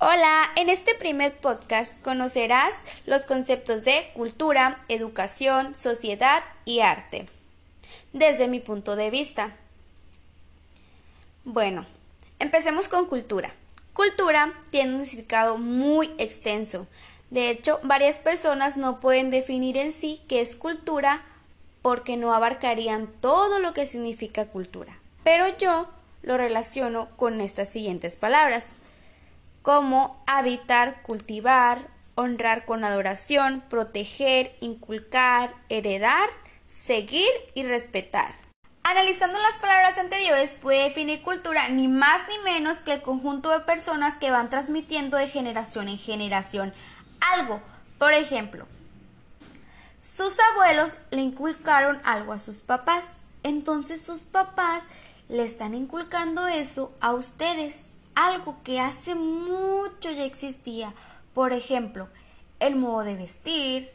Hola, 0.00 0.48
en 0.54 0.68
este 0.68 0.94
primer 0.94 1.36
podcast 1.38 2.00
conocerás 2.04 2.84
los 3.04 3.24
conceptos 3.24 3.84
de 3.84 4.12
cultura, 4.14 4.78
educación, 4.88 5.74
sociedad 5.74 6.44
y 6.64 6.78
arte, 6.78 7.28
desde 8.12 8.46
mi 8.46 8.60
punto 8.60 8.94
de 8.94 9.10
vista. 9.10 9.56
Bueno, 11.42 11.84
empecemos 12.38 12.86
con 12.86 13.06
cultura. 13.06 13.52
Cultura 13.92 14.52
tiene 14.70 14.94
un 14.94 15.04
significado 15.04 15.58
muy 15.58 16.14
extenso. 16.18 16.86
De 17.30 17.50
hecho, 17.50 17.80
varias 17.82 18.20
personas 18.20 18.76
no 18.76 19.00
pueden 19.00 19.30
definir 19.30 19.76
en 19.76 19.92
sí 19.92 20.22
qué 20.28 20.40
es 20.40 20.54
cultura 20.54 21.24
porque 21.82 22.16
no 22.16 22.32
abarcarían 22.32 23.08
todo 23.20 23.58
lo 23.58 23.74
que 23.74 23.84
significa 23.84 24.46
cultura. 24.46 24.96
Pero 25.24 25.58
yo 25.58 25.88
lo 26.22 26.36
relaciono 26.36 27.08
con 27.16 27.40
estas 27.40 27.68
siguientes 27.68 28.14
palabras 28.14 28.74
como 29.62 30.22
habitar, 30.26 31.02
cultivar, 31.02 31.88
honrar 32.14 32.64
con 32.64 32.84
adoración, 32.84 33.62
proteger, 33.68 34.56
inculcar, 34.60 35.54
heredar, 35.68 36.28
seguir 36.66 37.28
y 37.54 37.62
respetar. 37.62 38.34
Analizando 38.82 39.38
las 39.38 39.56
palabras 39.58 39.98
anteriores 39.98 40.54
puede 40.54 40.84
definir 40.84 41.22
cultura 41.22 41.68
ni 41.68 41.88
más 41.88 42.22
ni 42.28 42.50
menos 42.50 42.78
que 42.78 42.94
el 42.94 43.02
conjunto 43.02 43.50
de 43.50 43.60
personas 43.60 44.16
que 44.16 44.30
van 44.30 44.48
transmitiendo 44.48 45.16
de 45.16 45.28
generación 45.28 45.88
en 45.88 45.98
generación 45.98 46.72
algo. 47.20 47.60
Por 47.98 48.14
ejemplo, 48.14 48.66
sus 50.00 50.38
abuelos 50.52 50.98
le 51.10 51.20
inculcaron 51.20 52.00
algo 52.04 52.32
a 52.32 52.38
sus 52.38 52.62
papás, 52.62 53.18
entonces 53.42 54.00
sus 54.00 54.22
papás 54.22 54.84
le 55.28 55.44
están 55.44 55.74
inculcando 55.74 56.46
eso 56.46 56.92
a 57.00 57.12
ustedes 57.12 57.98
algo 58.18 58.56
que 58.64 58.80
hace 58.80 59.14
mucho 59.14 60.10
ya 60.10 60.24
existía. 60.24 60.92
Por 61.34 61.52
ejemplo, 61.52 62.08
el 62.58 62.74
modo 62.74 63.04
de 63.04 63.14
vestir, 63.14 63.92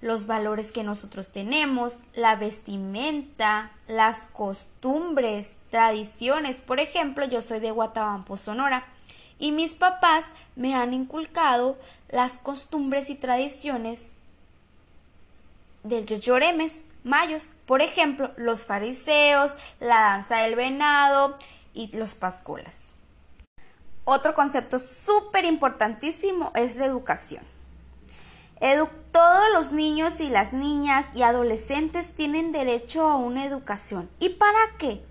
los 0.00 0.26
valores 0.26 0.72
que 0.72 0.82
nosotros 0.82 1.30
tenemos, 1.30 2.02
la 2.14 2.34
vestimenta, 2.34 3.70
las 3.86 4.26
costumbres, 4.26 5.56
tradiciones. 5.70 6.60
Por 6.60 6.80
ejemplo, 6.80 7.24
yo 7.26 7.40
soy 7.40 7.60
de 7.60 7.70
Guatabampo, 7.70 8.36
Sonora, 8.36 8.84
y 9.38 9.52
mis 9.52 9.74
papás 9.74 10.26
me 10.56 10.74
han 10.74 10.92
inculcado 10.92 11.78
las 12.08 12.38
costumbres 12.38 13.08
y 13.08 13.14
tradiciones 13.14 14.16
de 15.84 16.04
los 16.04 16.20
lloremes 16.20 16.88
mayos. 17.04 17.52
Por 17.66 17.82
ejemplo, 17.82 18.32
los 18.36 18.66
fariseos, 18.66 19.54
la 19.78 20.00
danza 20.00 20.38
del 20.38 20.56
venado 20.56 21.38
y 21.72 21.96
los 21.96 22.16
pascolas. 22.16 22.92
Otro 24.10 24.34
concepto 24.34 24.78
súper 24.78 25.44
importantísimo 25.44 26.50
es 26.54 26.76
la 26.76 26.86
educación. 26.86 27.42
todos 29.12 29.44
los 29.52 29.70
niños 29.70 30.20
y 30.20 30.30
las 30.30 30.54
niñas 30.54 31.04
y 31.14 31.20
adolescentes 31.20 32.14
tienen 32.14 32.50
derecho 32.50 33.06
a 33.06 33.16
una 33.16 33.44
educación. 33.44 34.08
¿Y 34.18 34.30
para 34.30 34.58
qué? 34.78 35.02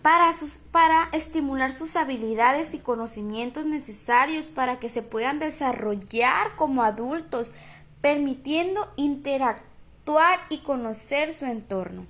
Para, 0.00 0.32
sus, 0.32 0.52
para 0.70 1.10
estimular 1.12 1.70
sus 1.70 1.96
habilidades 1.96 2.72
y 2.72 2.78
conocimientos 2.78 3.66
necesarios 3.66 4.48
para 4.48 4.78
que 4.78 4.88
se 4.88 5.02
puedan 5.02 5.38
desarrollar 5.38 6.56
como 6.56 6.82
adultos, 6.82 7.52
permitiendo 8.00 8.90
interactuar 8.96 10.40
y 10.48 10.60
conocer 10.60 11.34
su 11.34 11.44
entorno. 11.44 12.06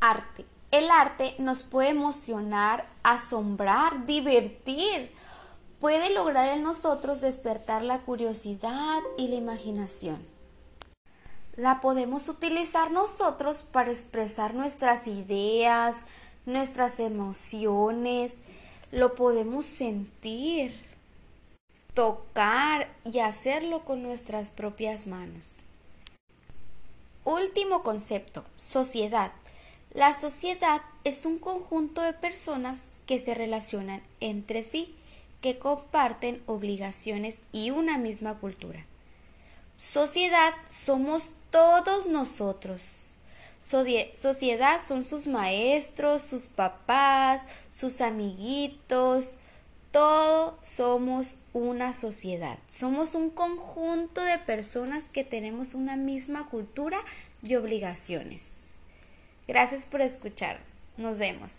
Arte. 0.00 0.51
El 0.72 0.90
arte 0.90 1.34
nos 1.38 1.64
puede 1.64 1.90
emocionar, 1.90 2.86
asombrar, 3.02 4.06
divertir. 4.06 5.12
Puede 5.80 6.08
lograr 6.14 6.48
en 6.48 6.62
nosotros 6.62 7.20
despertar 7.20 7.82
la 7.82 7.98
curiosidad 7.98 9.00
y 9.18 9.28
la 9.28 9.34
imaginación. 9.34 10.24
La 11.56 11.82
podemos 11.82 12.30
utilizar 12.30 12.90
nosotros 12.90 13.64
para 13.70 13.90
expresar 13.90 14.54
nuestras 14.54 15.06
ideas, 15.06 16.04
nuestras 16.46 17.00
emociones. 17.00 18.38
Lo 18.92 19.14
podemos 19.14 19.66
sentir, 19.66 20.74
tocar 21.92 22.88
y 23.04 23.18
hacerlo 23.18 23.84
con 23.84 24.02
nuestras 24.02 24.48
propias 24.48 25.06
manos. 25.06 25.60
Último 27.26 27.82
concepto, 27.82 28.42
sociedad. 28.56 29.32
La 29.94 30.14
sociedad 30.14 30.80
es 31.04 31.26
un 31.26 31.38
conjunto 31.38 32.00
de 32.00 32.14
personas 32.14 32.92
que 33.04 33.20
se 33.20 33.34
relacionan 33.34 34.02
entre 34.20 34.62
sí, 34.62 34.94
que 35.42 35.58
comparten 35.58 36.42
obligaciones 36.46 37.42
y 37.52 37.72
una 37.72 37.98
misma 37.98 38.38
cultura. 38.38 38.86
Sociedad 39.76 40.54
somos 40.70 41.32
todos 41.50 42.06
nosotros. 42.06 42.82
Sociedad 43.60 44.80
son 44.82 45.04
sus 45.04 45.26
maestros, 45.26 46.22
sus 46.22 46.46
papás, 46.46 47.44
sus 47.70 48.00
amiguitos. 48.00 49.34
Todos 49.90 50.54
somos 50.66 51.36
una 51.52 51.92
sociedad. 51.92 52.58
Somos 52.66 53.14
un 53.14 53.28
conjunto 53.28 54.22
de 54.22 54.38
personas 54.38 55.10
que 55.10 55.22
tenemos 55.22 55.74
una 55.74 55.96
misma 55.96 56.48
cultura 56.48 56.98
y 57.42 57.56
obligaciones. 57.56 58.71
Gracias 59.46 59.86
por 59.86 60.00
escuchar. 60.00 60.58
Nos 60.96 61.18
vemos. 61.18 61.58